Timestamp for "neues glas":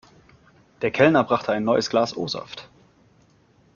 1.63-2.17